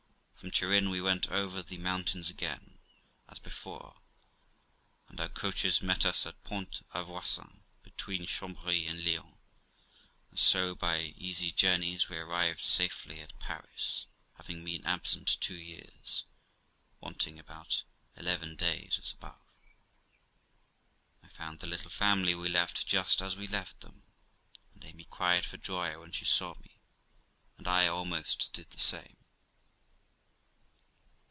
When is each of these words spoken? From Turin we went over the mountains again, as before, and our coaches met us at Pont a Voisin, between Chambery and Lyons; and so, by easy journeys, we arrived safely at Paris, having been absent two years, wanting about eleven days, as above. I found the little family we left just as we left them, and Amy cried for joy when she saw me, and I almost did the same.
From 0.41 0.49
Turin 0.49 0.89
we 0.89 0.99
went 1.03 1.27
over 1.29 1.61
the 1.61 1.77
mountains 1.77 2.31
again, 2.31 2.79
as 3.29 3.37
before, 3.37 4.01
and 5.07 5.21
our 5.21 5.29
coaches 5.29 5.83
met 5.83 6.03
us 6.03 6.25
at 6.25 6.43
Pont 6.43 6.81
a 6.95 7.03
Voisin, 7.03 7.61
between 7.83 8.25
Chambery 8.25 8.87
and 8.87 9.05
Lyons; 9.05 9.35
and 10.31 10.39
so, 10.39 10.73
by 10.73 11.13
easy 11.15 11.51
journeys, 11.51 12.09
we 12.09 12.17
arrived 12.17 12.61
safely 12.63 13.19
at 13.19 13.37
Paris, 13.37 14.07
having 14.33 14.65
been 14.65 14.83
absent 14.83 15.37
two 15.39 15.53
years, 15.59 16.23
wanting 16.99 17.37
about 17.37 17.83
eleven 18.17 18.55
days, 18.55 18.97
as 18.97 19.13
above. 19.13 19.37
I 21.21 21.27
found 21.27 21.59
the 21.59 21.67
little 21.67 21.91
family 21.91 22.33
we 22.33 22.49
left 22.49 22.87
just 22.87 23.21
as 23.21 23.35
we 23.35 23.47
left 23.47 23.81
them, 23.81 24.01
and 24.73 24.83
Amy 24.83 25.05
cried 25.07 25.45
for 25.45 25.57
joy 25.57 25.99
when 25.99 26.11
she 26.11 26.25
saw 26.25 26.55
me, 26.63 26.79
and 27.59 27.67
I 27.67 27.85
almost 27.85 28.51
did 28.53 28.71
the 28.71 28.79
same. 28.79 29.17